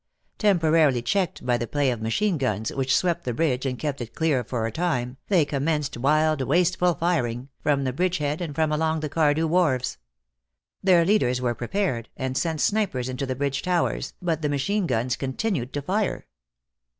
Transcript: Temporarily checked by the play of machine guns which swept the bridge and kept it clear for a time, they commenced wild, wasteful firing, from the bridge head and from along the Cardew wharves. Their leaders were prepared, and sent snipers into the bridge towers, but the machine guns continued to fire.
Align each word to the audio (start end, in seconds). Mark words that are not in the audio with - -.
Temporarily 0.39 1.03
checked 1.03 1.45
by 1.45 1.59
the 1.59 1.67
play 1.67 1.91
of 1.91 2.01
machine 2.01 2.39
guns 2.39 2.71
which 2.73 2.95
swept 2.97 3.23
the 3.23 3.35
bridge 3.35 3.67
and 3.67 3.77
kept 3.77 4.01
it 4.01 4.15
clear 4.15 4.43
for 4.43 4.65
a 4.65 4.71
time, 4.71 5.17
they 5.27 5.45
commenced 5.45 5.95
wild, 5.95 6.41
wasteful 6.41 6.95
firing, 6.95 7.49
from 7.59 7.83
the 7.83 7.93
bridge 7.93 8.17
head 8.17 8.41
and 8.41 8.55
from 8.55 8.71
along 8.71 9.01
the 9.01 9.09
Cardew 9.09 9.45
wharves. 9.45 9.99
Their 10.81 11.05
leaders 11.05 11.39
were 11.39 11.53
prepared, 11.53 12.09
and 12.17 12.35
sent 12.35 12.61
snipers 12.61 13.09
into 13.09 13.27
the 13.27 13.35
bridge 13.35 13.61
towers, 13.61 14.15
but 14.23 14.41
the 14.41 14.49
machine 14.49 14.87
guns 14.87 15.15
continued 15.15 15.71
to 15.73 15.83
fire. 15.83 16.25